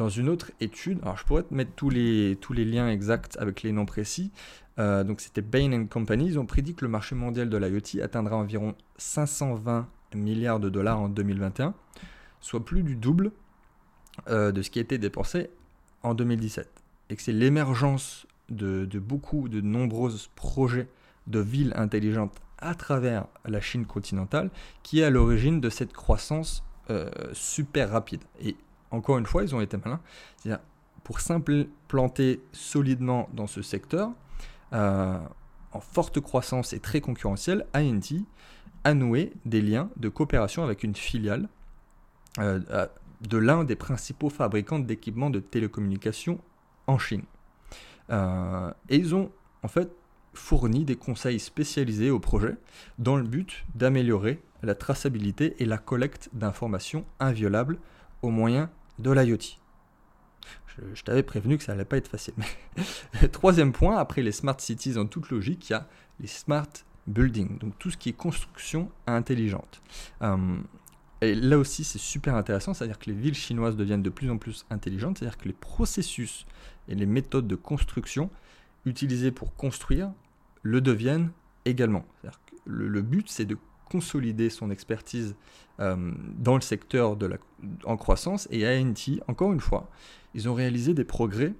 dans 0.00 0.08
une 0.08 0.30
autre 0.30 0.50
étude, 0.60 0.98
alors 1.02 1.18
je 1.18 1.24
pourrais 1.26 1.42
te 1.42 1.52
mettre 1.52 1.72
tous 1.76 1.90
les, 1.90 2.38
tous 2.40 2.54
les 2.54 2.64
liens 2.64 2.88
exacts 2.88 3.36
avec 3.38 3.62
les 3.62 3.70
noms 3.70 3.84
précis. 3.84 4.32
Euh, 4.78 5.04
donc 5.04 5.20
c'était 5.20 5.42
Bain 5.42 5.86
Company, 5.86 6.26
ils 6.26 6.38
ont 6.38 6.46
prédit 6.46 6.74
que 6.74 6.86
le 6.86 6.90
marché 6.90 7.14
mondial 7.14 7.50
de 7.50 7.56
l'IoT 7.58 8.02
atteindra 8.02 8.36
environ 8.36 8.74
520 8.96 9.86
milliards 10.14 10.58
de 10.58 10.70
dollars 10.70 10.98
en 10.98 11.10
2021, 11.10 11.74
soit 12.40 12.64
plus 12.64 12.82
du 12.82 12.96
double 12.96 13.30
de 14.28 14.60
ce 14.60 14.70
qui 14.70 14.78
a 14.78 14.82
été 14.82 14.98
dépensé 14.98 15.50
en 16.02 16.14
2017. 16.14 16.68
Et 17.08 17.16
que 17.16 17.22
c'est 17.22 17.32
l'émergence 17.32 18.26
de, 18.48 18.84
de, 18.84 18.98
beaucoup, 18.98 19.48
de 19.48 19.60
nombreux 19.60 20.12
projets 20.34 20.88
de 21.26 21.40
villes 21.40 21.72
intelligentes 21.76 22.34
à 22.58 22.74
travers 22.74 23.26
la 23.44 23.60
Chine 23.60 23.86
continentale 23.86 24.50
qui 24.82 25.00
est 25.00 25.04
à 25.04 25.10
l'origine 25.10 25.60
de 25.60 25.70
cette 25.70 25.92
croissance 25.92 26.64
euh, 26.90 27.10
super 27.32 27.90
rapide. 27.90 28.22
Et 28.42 28.56
encore 28.90 29.18
une 29.18 29.26
fois, 29.26 29.42
ils 29.42 29.54
ont 29.54 29.60
été 29.60 29.76
malins. 29.76 30.00
Pour 31.04 31.20
s'implanter 31.20 32.40
solidement 32.52 33.28
dans 33.32 33.46
ce 33.46 33.62
secteur, 33.62 34.10
euh, 34.72 35.18
en 35.72 35.80
forte 35.80 36.20
croissance 36.20 36.72
et 36.72 36.80
très 36.80 37.00
concurrentielle, 37.00 37.66
INT 37.74 38.24
a 38.84 38.94
noué 38.94 39.32
des 39.44 39.60
liens 39.60 39.90
de 39.96 40.08
coopération 40.08 40.62
avec 40.62 40.82
une 40.82 40.94
filiale 40.94 41.48
euh, 42.38 42.86
de 43.20 43.38
l'un 43.38 43.64
des 43.64 43.76
principaux 43.76 44.30
fabricants 44.30 44.78
d'équipements 44.78 45.30
de 45.30 45.40
télécommunications 45.40 46.40
en 46.86 46.98
Chine. 46.98 47.24
et 48.10 48.96
ils 48.96 49.14
ont 49.14 49.30
en 49.62 49.68
fait 49.68 49.90
fournit 50.34 50.84
des 50.84 50.96
conseils 50.96 51.40
spécialisés 51.40 52.10
au 52.10 52.18
projet 52.20 52.56
dans 52.98 53.16
le 53.16 53.24
but 53.24 53.64
d'améliorer 53.74 54.40
la 54.62 54.74
traçabilité 54.74 55.56
et 55.58 55.64
la 55.64 55.78
collecte 55.78 56.30
d'informations 56.32 57.04
inviolables 57.18 57.78
au 58.22 58.30
moyen 58.30 58.70
de 59.00 59.10
l'IoT. 59.10 59.58
Je, 60.94 61.02
t'avais 61.02 61.22
prévenu 61.22 61.58
que 61.58 61.64
ça 61.64 61.72
allait 61.72 61.84
pas 61.84 61.96
être 61.96 62.08
facile. 62.08 62.34
Troisième 63.32 63.72
point, 63.72 63.98
après 63.98 64.22
les 64.22 64.32
smart 64.32 64.58
cities 64.58 64.96
en 64.96 65.06
toute 65.06 65.30
logique, 65.30 65.68
il 65.68 65.72
y 65.72 65.76
a 65.76 65.86
les 66.20 66.26
smart 66.26 66.68
buildings, 67.06 67.58
donc 67.58 67.78
tout 67.78 67.90
ce 67.90 67.96
qui 67.96 68.10
est 68.10 68.14
construction 68.14 68.90
intelligente. 69.06 69.82
Euh, 70.22 70.58
et 71.20 71.34
là 71.34 71.58
aussi, 71.58 71.84
c'est 71.84 71.98
super 71.98 72.34
intéressant, 72.34 72.72
c'est-à-dire 72.72 72.98
que 72.98 73.10
les 73.10 73.16
villes 73.16 73.34
chinoises 73.34 73.76
deviennent 73.76 74.02
de 74.02 74.10
plus 74.10 74.30
en 74.30 74.38
plus 74.38 74.64
intelligentes, 74.70 75.18
c'est-à-dire 75.18 75.36
que 75.36 75.48
les 75.48 75.54
processus 75.54 76.46
et 76.88 76.94
les 76.94 77.06
méthodes 77.06 77.46
de 77.46 77.56
construction 77.56 78.30
utilisés 78.86 79.30
pour 79.30 79.54
construire 79.54 80.12
le 80.62 80.80
deviennent 80.80 81.30
également. 81.64 82.04
Le, 82.64 83.02
but, 83.02 83.28
c'est 83.28 83.44
de 83.44 83.56
consolider 83.90 84.50
son 84.50 84.70
expertise 84.70 85.34
euh, 85.80 86.12
dans 86.38 86.54
le 86.54 86.60
secteur 86.60 87.16
de 87.16 87.26
la, 87.26 87.36
en 87.84 87.96
croissance. 87.96 88.48
Et 88.50 88.66
ANT, 88.66 89.20
encore 89.28 89.52
une 89.52 89.60
fois, 89.60 89.90
ils 90.34 90.48
ont 90.48 90.54
réalisé 90.54 90.94
des 90.94 91.04
progrès 91.04 91.52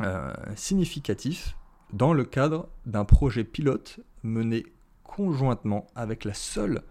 euh, 0.00 0.32
significatifs 0.56 1.56
dans 1.92 2.12
le 2.12 2.24
cadre 2.24 2.68
d'un 2.86 3.04
projet 3.04 3.44
pilote 3.44 4.00
mené 4.22 4.66
conjointement 5.04 5.86
avec 5.94 6.24
la 6.24 6.34
seule 6.34 6.82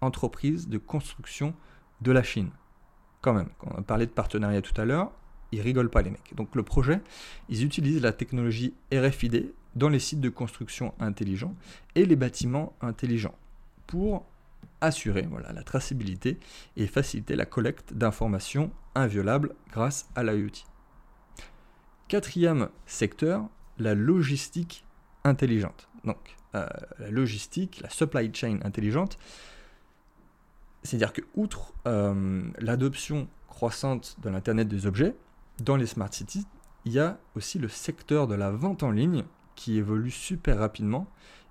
entreprise 0.00 0.68
de 0.68 0.78
construction 0.78 1.54
de 2.02 2.12
la 2.12 2.22
Chine. 2.22 2.50
Quand 3.22 3.34
même, 3.34 3.48
on 3.62 3.78
a 3.78 3.82
parlé 3.82 4.06
de 4.06 4.10
partenariat 4.10 4.62
tout 4.62 4.78
à 4.80 4.84
l'heure, 4.84 5.12
ils 5.52 5.60
rigolent 5.60 5.90
pas 5.90 6.02
les 6.02 6.10
mecs. 6.10 6.34
Donc 6.34 6.54
le 6.54 6.62
projet, 6.62 7.00
ils 7.48 7.64
utilisent 7.64 8.02
la 8.02 8.12
technologie 8.12 8.74
RFID 8.92 9.52
dans 9.74 9.88
les 9.88 9.98
sites 9.98 10.20
de 10.20 10.28
construction 10.28 10.94
intelligents 11.00 11.54
et 11.94 12.04
les 12.04 12.16
bâtiments 12.16 12.74
intelligents 12.80 13.34
pour 13.90 14.24
assurer 14.80 15.26
voilà, 15.28 15.52
la 15.52 15.64
traçabilité 15.64 16.38
et 16.76 16.86
faciliter 16.86 17.34
la 17.34 17.44
collecte 17.44 17.92
d'informations 17.92 18.70
inviolables 18.94 19.56
grâce 19.72 20.08
à 20.14 20.22
l'IoT. 20.22 20.64
Quatrième 22.06 22.68
secteur, 22.86 23.48
la 23.78 23.94
logistique 23.94 24.84
intelligente. 25.24 25.88
Donc 26.04 26.36
euh, 26.54 26.68
la 27.00 27.10
logistique, 27.10 27.80
la 27.82 27.90
supply 27.90 28.32
chain 28.32 28.60
intelligente, 28.62 29.18
c'est-à-dire 30.84 31.12
que 31.12 31.22
outre 31.34 31.74
euh, 31.88 32.48
l'adoption 32.60 33.28
croissante 33.48 34.16
de 34.22 34.30
l'Internet 34.30 34.68
des 34.68 34.86
objets, 34.86 35.16
dans 35.58 35.76
les 35.76 35.86
smart 35.86 36.12
cities, 36.12 36.46
il 36.84 36.92
y 36.92 37.00
a 37.00 37.18
aussi 37.34 37.58
le 37.58 37.68
secteur 37.68 38.28
de 38.28 38.36
la 38.36 38.52
vente 38.52 38.84
en 38.84 38.92
ligne 38.92 39.24
qui 39.56 39.78
évolue 39.78 40.12
super 40.12 40.58
rapidement 40.58 41.08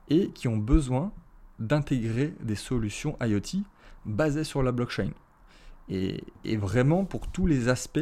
et 0.07 0.29
qui 0.31 0.47
ont 0.47 0.57
besoin 0.57 1.11
d'intégrer 1.59 2.33
des 2.41 2.55
solutions 2.55 3.17
IoT 3.21 3.63
basées 4.05 4.43
sur 4.43 4.63
la 4.63 4.71
blockchain. 4.71 5.11
Et, 5.89 6.23
vraiment 6.57 7.03
pour 7.05 7.31
tous 7.31 7.47
les 7.47 7.67
aspects 7.67 7.99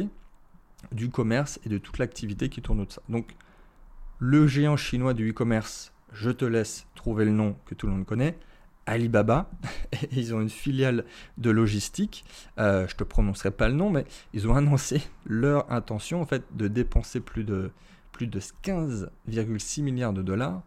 du 0.92 1.10
commerce 1.10 1.58
et 1.64 1.68
de 1.68 1.78
toute 1.78 1.98
l'activité 1.98 2.48
qui 2.48 2.62
tourne 2.62 2.80
autour 2.80 2.88
de 2.88 2.92
ça. 2.94 3.02
Donc, 3.08 3.34
le 4.18 4.46
géant 4.46 4.76
chinois 4.76 5.14
du 5.14 5.30
e-commerce, 5.30 5.92
je 6.12 6.30
te 6.30 6.44
laisse 6.44 6.86
trouver 6.94 7.24
le 7.24 7.30
nom 7.32 7.56
que 7.66 7.74
tout 7.74 7.86
le 7.86 7.92
monde 7.92 8.06
connaît, 8.06 8.38
Alibaba. 8.86 9.50
ils 10.12 10.34
ont 10.34 10.40
une 10.40 10.48
filiale 10.48 11.04
de 11.36 11.50
logistique. 11.50 12.24
Euh, 12.58 12.86
je 12.88 12.96
te 12.96 13.04
prononcerai 13.04 13.50
pas 13.50 13.68
le 13.68 13.74
nom, 13.74 13.90
mais 13.90 14.04
ils 14.32 14.48
ont 14.48 14.54
annoncé 14.54 15.02
leur 15.24 15.70
intention 15.72 16.20
en 16.20 16.26
fait 16.26 16.44
de 16.56 16.68
dépenser 16.68 17.20
plus 17.20 17.44
de 17.44 17.70
plus 18.12 18.26
de 18.26 18.40
15,6 18.40 19.82
milliards 19.82 20.12
de 20.12 20.22
dollars 20.22 20.62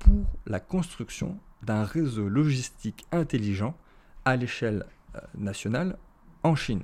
pour 0.00 0.24
la 0.46 0.58
construction 0.58 1.38
d'un 1.62 1.84
réseau 1.84 2.28
logistique 2.28 3.06
intelligent 3.12 3.76
à 4.24 4.36
l'échelle 4.36 4.86
euh, 5.14 5.20
nationale 5.36 5.96
en 6.42 6.54
Chine. 6.54 6.82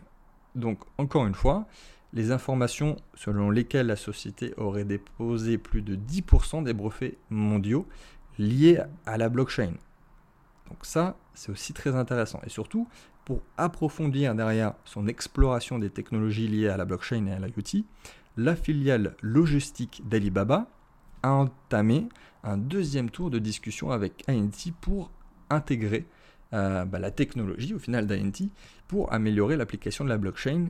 Donc 0.55 0.81
encore 0.99 1.26
une 1.26 1.35
fois, 1.35 1.67
les 2.12 2.31
informations 2.31 2.97
selon 3.14 3.50
lesquelles 3.50 3.87
la 3.87 3.97
société 3.97 4.52
aurait 4.57 4.85
déposé 4.85 5.59
plus 5.59 5.83
de 5.83 5.97
10% 5.97 6.62
des 6.64 6.75
brevets 6.75 7.17
mondiaux 7.31 7.87
liés 8.38 8.81
à 9.07 9.17
la 9.17 9.29
blockchain. 9.29 9.73
Donc 10.69 10.79
ça, 10.83 11.17
c'est 11.35 11.50
aussi 11.50 11.73
très 11.73 11.95
intéressant. 11.95 12.41
Et 12.45 12.50
surtout, 12.50 12.88
pour 13.25 13.43
approfondir 13.57 14.35
derrière 14.35 14.75
son 14.85 15.07
exploration 15.07 15.79
des 15.79 15.91
technologies 15.91 16.49
liées 16.49 16.69
à 16.69 16.76
la 16.76 16.85
blockchain 16.85 17.26
et 17.26 17.33
à 17.33 17.38
l'IoT, 17.38 17.85
la 18.37 18.57
filiale 18.57 19.14
logistique 19.23 20.02
d'Alibaba 20.07 20.67
a 21.23 21.31
entamé 21.31 22.09
un 22.45 22.57
deuxième 22.57 23.11
tour 23.11 23.31
de 23.31 23.38
discussion 23.38 23.91
avec 23.91 24.25
INT 24.29 24.73
pour 24.81 25.11
intégrer 25.50 26.07
euh, 26.52 26.85
bah, 26.85 26.99
la 26.99 27.11
technologie 27.11 27.75
au 27.75 27.79
final 27.79 28.07
d'INT 28.07 28.49
pour 28.88 29.12
améliorer 29.12 29.57
l'application 29.57 30.05
de 30.05 30.11
la 30.11 30.19
blockchain 30.19 30.67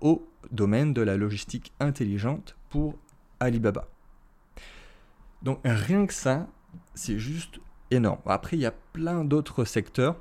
au 0.00 0.28
domaine 0.50 0.92
de 0.92 1.02
la 1.02 1.16
logistique 1.16 1.72
intelligente 1.80 2.56
pour 2.68 2.98
Alibaba. 3.40 3.88
Donc 5.42 5.60
rien 5.64 6.06
que 6.06 6.12
ça, 6.12 6.46
c'est 6.94 7.18
juste 7.18 7.60
énorme. 7.90 8.20
Après, 8.26 8.56
il 8.56 8.60
y 8.60 8.66
a 8.66 8.74
plein 8.92 9.24
d'autres 9.24 9.64
secteurs. 9.64 10.16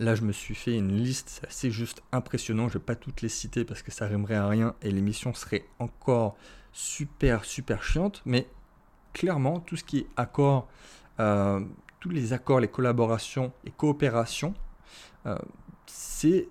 Là, 0.00 0.14
je 0.14 0.22
me 0.22 0.32
suis 0.32 0.54
fait 0.54 0.76
une 0.76 0.92
liste, 0.92 1.44
c'est 1.48 1.70
juste 1.70 2.02
impressionnant. 2.12 2.68
Je 2.68 2.74
ne 2.74 2.78
vais 2.78 2.84
pas 2.84 2.96
toutes 2.96 3.22
les 3.22 3.28
citer 3.28 3.64
parce 3.64 3.82
que 3.82 3.90
ça 3.90 4.06
rimerait 4.06 4.34
à 4.34 4.48
rien 4.48 4.74
et 4.82 4.90
l'émission 4.90 5.34
serait 5.34 5.64
encore 5.78 6.36
super, 6.72 7.44
super 7.44 7.82
chiante. 7.82 8.22
Mais 8.24 8.46
clairement, 9.16 9.60
tout 9.60 9.76
ce 9.76 9.84
qui 9.84 10.00
est 10.00 10.06
accord, 10.18 10.68
euh, 11.20 11.64
tous 12.00 12.10
les 12.10 12.34
accords, 12.34 12.60
les 12.60 12.68
collaborations 12.68 13.50
et 13.64 13.70
coopérations, 13.70 14.52
euh, 15.24 15.38
c'est 15.86 16.48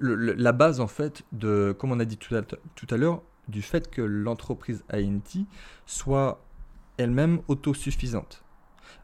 la 0.00 0.52
base 0.52 0.80
en 0.80 0.86
fait 0.86 1.22
de, 1.32 1.74
comme 1.78 1.90
on 1.92 2.00
a 2.00 2.04
dit 2.04 2.18
tout 2.18 2.34
à, 2.34 2.96
l'heure, 2.98 3.22
du 3.48 3.62
fait 3.62 3.90
que 3.90 4.02
l'entreprise 4.02 4.84
INT 4.92 5.46
soit 5.86 6.44
elle-même 6.98 7.40
autosuffisante. 7.48 8.44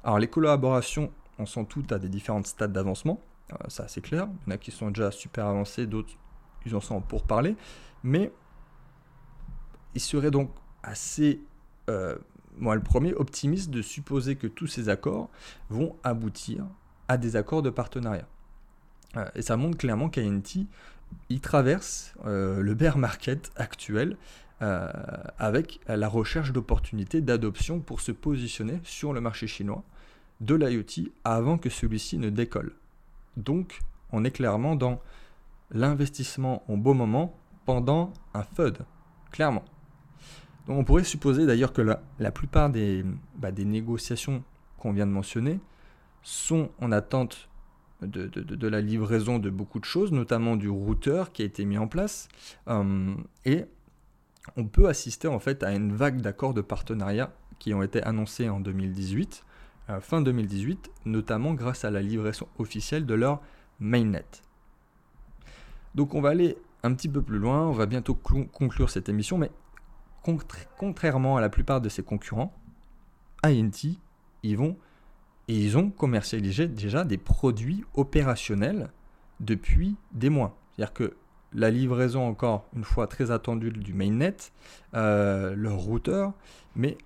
Alors 0.04 0.18
les 0.18 0.28
collaborations 0.28 1.10
en 1.38 1.46
sont 1.46 1.64
toutes 1.64 1.92
à 1.92 1.98
des 1.98 2.10
différents 2.10 2.44
stades 2.44 2.72
d'avancement, 2.72 3.22
euh, 3.52 3.56
ça 3.68 3.88
c'est 3.88 4.02
clair. 4.02 4.28
Il 4.46 4.50
y 4.50 4.52
en 4.52 4.54
a 4.56 4.58
qui 4.58 4.70
sont 4.70 4.88
déjà 4.88 5.10
super 5.10 5.46
avancés, 5.46 5.86
d'autres 5.86 6.12
ils 6.66 6.76
en 6.76 6.80
sont 6.80 7.00
pour 7.00 7.22
parler, 7.22 7.56
mais 8.02 8.30
il 9.94 10.00
serait 10.00 10.30
donc 10.30 10.50
assez, 10.82 11.40
moi 12.58 12.74
le 12.74 12.82
premier, 12.82 13.14
optimiste 13.14 13.70
de 13.70 13.82
supposer 13.82 14.36
que 14.36 14.46
tous 14.46 14.66
ces 14.66 14.88
accords 14.88 15.30
vont 15.68 15.96
aboutir 16.04 16.66
à 17.08 17.16
des 17.16 17.36
accords 17.36 17.62
de 17.62 17.70
partenariat. 17.70 18.28
Euh, 19.16 19.28
et 19.34 19.42
ça 19.42 19.56
montre 19.56 19.78
clairement 19.78 20.08
qu'INT, 20.08 20.66
il 21.28 21.40
traverse 21.40 22.14
euh, 22.24 22.60
le 22.60 22.74
bear 22.74 22.98
market 22.98 23.50
actuel 23.56 24.16
euh, 24.62 24.92
avec 25.38 25.80
la 25.88 26.08
recherche 26.08 26.52
d'opportunités 26.52 27.20
d'adoption 27.20 27.80
pour 27.80 28.00
se 28.00 28.12
positionner 28.12 28.78
sur 28.84 29.12
le 29.12 29.20
marché 29.20 29.46
chinois 29.46 29.82
de 30.40 30.54
l'IoT 30.54 31.10
avant 31.24 31.58
que 31.58 31.70
celui-ci 31.70 32.18
ne 32.18 32.30
décolle. 32.30 32.72
Donc, 33.36 33.80
on 34.12 34.24
est 34.24 34.30
clairement 34.30 34.76
dans 34.76 35.00
l'investissement 35.70 36.62
au 36.68 36.76
bon 36.76 36.94
moment 36.94 37.36
pendant 37.64 38.12
un 38.34 38.42
FUD, 38.42 38.78
clairement. 39.30 39.64
On 40.70 40.84
pourrait 40.84 41.04
supposer 41.04 41.46
d'ailleurs 41.46 41.72
que 41.72 41.82
la, 41.82 42.30
plupart 42.30 42.70
des, 42.70 43.04
bah, 43.36 43.50
des 43.50 43.64
négociations 43.64 44.44
qu'on 44.78 44.92
vient 44.92 45.06
de 45.06 45.10
mentionner 45.10 45.58
sont 46.22 46.70
en 46.80 46.92
attente 46.92 47.48
de, 48.02 48.68
la 48.68 48.80
livraison 48.80 49.38
de 49.38 49.50
beaucoup 49.50 49.80
de 49.80 49.84
choses, 49.84 50.12
notamment 50.12 50.56
du 50.56 50.68
routeur 50.68 51.32
qui 51.32 51.42
a 51.42 51.44
été 51.44 51.64
mis 51.64 51.76
en 51.76 51.88
place. 51.88 52.28
Euh, 52.68 53.14
et 53.44 53.64
on 54.56 54.64
peut 54.64 54.88
assister 54.88 55.28
en 55.28 55.40
fait 55.40 55.62
à 55.64 55.72
une 55.72 55.92
vague 55.92 56.20
d'accords 56.20 56.54
de 56.54 56.60
partenariat 56.60 57.32
qui 57.58 57.74
ont 57.74 57.82
été 57.82 58.02
annoncés 58.04 58.48
en 58.48 58.60
2018, 58.60 59.44
euh, 59.90 60.00
fin 60.00 60.22
2018, 60.22 60.90
notamment 61.04 61.52
grâce 61.52 61.84
à 61.84 61.90
la 61.90 62.00
livraison 62.00 62.46
officielle 62.58 63.06
de 63.06 63.14
leur 63.14 63.40
mainnet. 63.80 64.24
Donc 65.96 66.14
on 66.14 66.20
va 66.20 66.30
aller 66.30 66.56
un 66.82 66.94
petit 66.94 67.08
peu 67.08 67.20
plus 67.20 67.38
loin, 67.38 67.66
on 67.66 67.72
va 67.72 67.86
bientôt 67.86 68.14
conclure 68.14 68.88
cette 68.88 69.08
émission, 69.08 69.36
contrairement 70.78 71.36
à 71.36 71.40
la 71.40 71.48
plupart 71.48 71.80
de 71.80 71.88
ses 71.88 72.02
concurrents, 72.02 72.52
INT, 73.44 73.98
ils 74.42 74.56
vont 74.56 74.76
et 75.48 75.56
ils 75.56 75.76
ont 75.76 75.90
commercialisé 75.90 76.68
déjà 76.68 77.04
des 77.04 77.18
produits 77.18 77.84
opérationnels 77.94 78.90
depuis 79.40 79.96
des 80.12 80.30
mois. 80.30 80.56
C'est-à-dire 80.76 80.92
que 80.92 81.16
la 81.52 81.70
livraison, 81.70 82.26
encore 82.26 82.68
une 82.76 82.84
fois 82.84 83.06
très 83.06 83.30
attendue 83.30 83.72
du 83.72 83.92
mainnet, 83.92 84.36
euh, 84.94 85.54
leur 85.56 85.78
routeur, 85.78 86.32
mais 86.76 86.96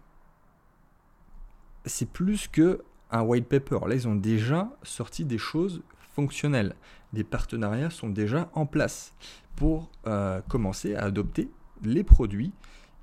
c'est 1.86 2.08
plus 2.08 2.48
que 2.48 2.82
un 3.10 3.22
white 3.22 3.48
paper. 3.48 3.78
Là, 3.86 3.94
ils 3.94 4.08
ont 4.08 4.16
déjà 4.16 4.68
sorti 4.82 5.24
des 5.24 5.38
choses 5.38 5.82
fonctionnelles. 6.14 6.74
Des 7.12 7.24
partenariats 7.24 7.90
sont 7.90 8.08
déjà 8.08 8.50
en 8.54 8.66
place 8.66 9.14
pour 9.56 9.90
euh, 10.06 10.40
commencer 10.48 10.94
à 10.96 11.04
adopter 11.04 11.48
les 11.82 12.02
produits 12.02 12.52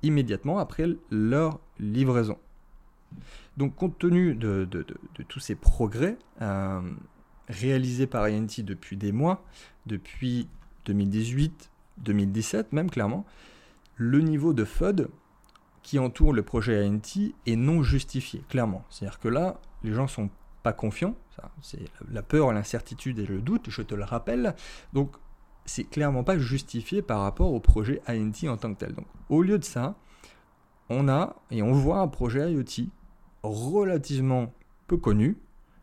immédiatement 0.02 0.58
après 0.58 0.86
leur 1.10 1.60
livraison. 1.78 2.38
Donc 3.56 3.74
compte 3.76 3.98
tenu 3.98 4.34
de, 4.34 4.66
tous 5.28 5.40
ces 5.40 5.54
progrès 5.54 6.16
euh, 6.40 6.80
réalisés 7.48 8.06
par 8.06 8.24
INT 8.24 8.62
depuis 8.62 8.96
des 8.96 9.12
mois, 9.12 9.44
depuis 9.86 10.48
2018, 10.86 11.70
2017 11.98 12.72
même 12.72 12.90
clairement, 12.90 13.26
le 13.96 14.20
niveau 14.20 14.52
de 14.52 14.64
FUD 14.64 15.08
qui 15.82 15.98
entoure 15.98 16.32
le 16.32 16.42
projet 16.42 16.86
INT 16.86 17.32
est 17.46 17.56
non 17.56 17.82
justifié, 17.82 18.42
clairement. 18.48 18.84
C'est-à-dire 18.88 19.18
que 19.18 19.28
là, 19.28 19.60
les 19.82 19.92
gens 19.92 20.06
sont 20.06 20.30
pas 20.62 20.72
confiants, 20.72 21.16
c'est 21.60 21.80
la 22.10 22.22
peur, 22.22 22.52
l'incertitude 22.52 23.18
et 23.18 23.26
le 23.26 23.40
doute, 23.40 23.68
je 23.68 23.82
te 23.82 23.94
le 23.94 24.04
rappelle. 24.04 24.54
Donc 24.92 25.16
c'est 25.64 25.84
clairement 25.84 26.24
pas 26.24 26.38
justifié 26.38 27.02
par 27.02 27.20
rapport 27.20 27.52
au 27.52 27.60
projet 27.60 28.00
INT 28.08 28.48
en 28.48 28.56
tant 28.56 28.74
que 28.74 28.80
tel. 28.80 28.94
Donc 28.94 29.06
au 29.28 29.42
lieu 29.42 29.58
de 29.58 29.64
ça, 29.64 29.96
on 30.88 31.08
a 31.08 31.36
et 31.50 31.62
on 31.62 31.72
voit 31.72 31.98
un 31.98 32.08
projet 32.08 32.52
IoT 32.52 32.88
relativement 33.42 34.52
peu 34.86 34.96
connu, 34.96 35.38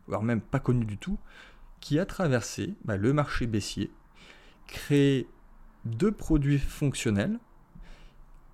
voire 0.06 0.22
même 0.22 0.40
pas 0.40 0.60
connu 0.60 0.84
du 0.84 0.98
tout, 0.98 1.18
qui 1.80 1.98
a 1.98 2.06
traversé 2.06 2.74
bah, 2.84 2.96
le 2.96 3.12
marché 3.12 3.46
baissier, 3.46 3.90
créé 4.66 5.28
deux 5.84 6.12
produits 6.12 6.58
fonctionnels, 6.58 7.38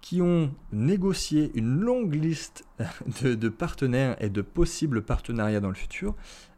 qui 0.01 0.23
ont 0.23 0.55
négocié 0.71 1.51
une 1.57 1.81
longue 1.81 2.15
liste 2.15 2.65
de, 3.23 3.49
partenaires 3.49 4.17
et 4.23 4.31
de 4.31 4.41
possibles 4.41 5.03
partenariats 5.03 5.61
dans 5.61 5.69
le 5.69 5.75
futur 5.75 6.15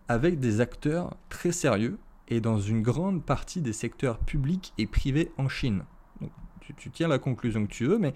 avec 0.06 0.38
des 0.38 0.60
acteurs 0.60 1.16
très 1.30 1.52
sérieux 1.52 1.98
et 2.28 2.40
dans 2.40 2.60
une 2.60 2.82
grande 2.82 3.24
partie 3.24 3.60
des 3.60 3.72
secteurs 3.72 4.18
publics 4.18 4.72
et 4.78 4.86
privés 4.86 5.32
en 5.38 5.48
Chine. 5.48 5.84
tu, 6.60 6.74
tu 6.74 6.90
tiens 6.90 7.08
la 7.08 7.18
conclusion 7.18 7.66
que 7.66 7.72
tu 7.72 7.86
veux, 7.86 7.98
mais 7.98 8.14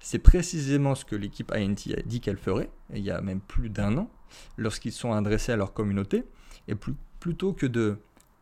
c'est 0.00 0.18
précisément 0.18 0.94
ce 0.94 1.04
que 1.04 1.16
l'équipe 1.16 1.50
INT 1.52 1.92
a 1.96 2.02
dit 2.04 2.20
qu'elle 2.20 2.36
ferait, 2.36 2.70
il 2.92 3.02
y 3.02 3.10
a 3.10 3.20
même 3.22 3.40
plus 3.40 3.70
d'un 3.70 3.96
an, 3.96 4.10
lorsqu'ils 4.58 4.92
sont 4.92 5.12
adressés 5.12 5.52
à 5.52 5.56
leur 5.56 5.72
communauté. 5.72 6.24
Et 6.68 6.74
plutôt 7.20 7.52
que 7.54 7.66
de 7.66 7.98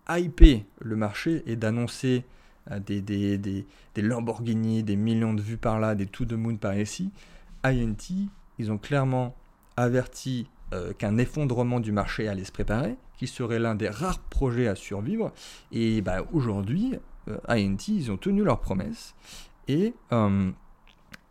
hyper 0.09 0.63
le 0.81 0.97
marché 0.97 1.43
et 1.47 1.55
d'annoncer 1.57 2.25
euh, 2.71 2.81
des, 2.81 3.01
des, 3.01 3.39
des, 3.39 3.65
Lamborghini, 3.97 4.83
des 4.83 4.97
millions 4.97 5.35
de 5.35 5.43
vues 5.43 5.57
par 5.57 5.79
là, 5.79 5.95
des 5.95 6.07
to 6.07 6.25
the 6.25 6.33
moon 6.33 6.57
par 6.57 6.77
ici, 6.77 7.13
INT, 7.65 8.29
ils 8.59 8.73
ont 8.73 8.79
clairement 8.79 9.37
averti 9.77 10.49
euh, 10.73 10.93
qu'un 10.93 11.19
effondrement 11.19 11.81
du 11.81 11.93
marché 11.93 12.29
allait 12.29 12.45
se 12.45 12.53
préparer, 12.53 12.97
qui 13.17 13.27
serait 13.27 13.59
l'un 13.59 13.75
des 13.75 13.89
rares 13.89 14.19
projets 14.19 14.69
à 14.69 14.75
survivre. 14.75 15.33
Et 15.71 16.01
bah, 16.01 16.25
aujourd'hui, 16.33 16.95
euh, 17.29 17.39
INT, 17.49 17.89
ils 17.89 18.11
ont 18.11 18.17
tenu 18.17 18.43
leur 18.43 18.61
promesse. 18.61 19.15
Et 19.69 19.95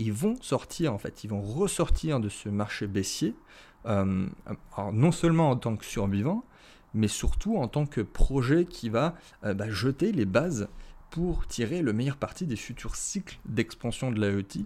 ils 0.02 0.14
vont 0.14 0.36
sortir, 0.42 0.94
en 0.94 0.98
fait, 0.98 1.24
ils 1.24 1.30
vont 1.30 1.42
ressortir 1.42 2.20
de 2.20 2.28
ce 2.28 2.50
marché 2.50 2.88
baissier, 2.88 3.36
euh, 3.86 4.26
non 4.94 5.12
seulement 5.12 5.52
en 5.52 5.56
tant 5.56 5.76
que 5.76 5.86
survivant, 5.86 6.44
mais 6.94 7.08
surtout 7.08 7.58
en 7.58 7.68
tant 7.68 7.86
que 7.86 8.02
projet 8.02 8.66
qui 8.66 8.90
va 8.90 9.16
euh, 9.44 9.54
bah, 9.54 9.70
jeter 9.70 10.12
les 10.12 10.26
bases 10.26 10.68
pour 11.10 11.46
tirer 11.48 11.82
le 11.82 11.94
meilleur 11.94 12.18
parti 12.18 12.46
des 12.46 12.56
futurs 12.56 12.96
cycles 12.96 13.38
d'expansion 13.46 14.12
de 14.12 14.20
l'IoT 14.20 14.66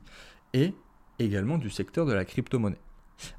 et 0.54 0.74
également 1.20 1.58
du 1.58 1.70
secteur 1.70 2.06
de 2.06 2.14
la 2.14 2.24
crypto-monnaie. 2.24 2.80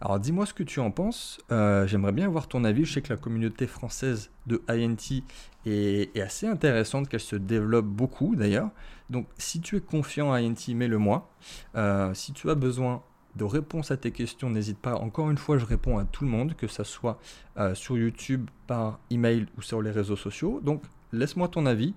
Alors 0.01 0.19
dis-moi 0.19 0.47
ce 0.47 0.55
que 0.55 0.63
tu 0.63 0.81
en 0.81 0.91
penses, 0.91 1.39
euh, 1.53 1.87
j'aimerais 1.87 2.13
bien 2.13 2.27
avoir 2.27 2.49
ton 2.49 2.65
avis, 2.65 2.85
je 2.85 2.95
sais 2.95 3.03
que 3.03 3.13
la 3.13 3.19
communauté 3.19 3.67
française 3.67 4.31
de 4.47 4.63
INT 4.69 5.23
est, 5.67 6.19
assez 6.21 6.47
intéressante, 6.47 7.09
qu'elle 7.09 7.21
se 7.21 7.37
développe 7.37 7.87
beaucoup 7.87 8.37
d'ailleurs, 8.37 8.71
donc 9.11 9.27
si 9.39 9.61
tu 9.61 9.77
es 9.77 9.81
confiant 9.81 10.33
à 10.33 10.41
INT, 10.41 10.75
mets-le 10.75 10.99
moi, 10.99 11.31
euh, 11.77 12.15
si 12.15 12.33
tu 12.33 12.51
as 12.51 12.55
besoin 12.55 13.03
de 13.37 13.45
réponses 13.45 13.91
à 13.91 13.97
tes 13.97 14.13
questions, 14.13 14.49
n'hésite 14.49 14.79
pas, 14.79 14.95
encore 14.95 15.31
une 15.31 15.39
fois 15.39 15.59
je 15.59 15.67
réponds 15.67 15.99
à 15.99 16.05
tout 16.05 16.25
le 16.25 16.31
monde, 16.31 16.55
que 16.57 16.67
ce 16.67 16.85
soit 16.85 17.19
euh, 17.59 17.75
sur 17.75 17.99
YouTube, 17.99 18.49
par 18.67 18.99
email 19.11 19.47
ou 19.59 19.63
sur 19.63 19.83
les 19.83 19.91
réseaux 19.91 20.17
sociaux, 20.17 20.61
donc 20.63 20.83
laisse-moi 21.13 21.49
ton 21.49 21.67
avis, 21.67 21.95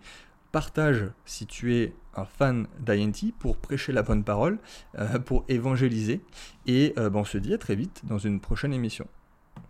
partage 0.52 1.06
si 1.26 1.46
tu 1.46 1.76
es 1.76 1.94
fan 2.25 2.67
d'INT 2.79 3.34
pour 3.39 3.58
prêcher 3.58 3.91
la 3.91 4.03
bonne 4.03 4.23
parole, 4.23 4.60
euh, 4.97 5.19
pour 5.19 5.45
évangéliser. 5.47 6.21
Et 6.65 6.93
euh, 6.97 7.10
ben, 7.10 7.19
on 7.19 7.25
se 7.25 7.38
dit 7.38 7.53
à 7.53 7.58
très 7.58 7.75
vite 7.75 8.01
dans 8.05 8.17
une 8.17 8.39
prochaine 8.39 8.73
émission. 8.73 9.08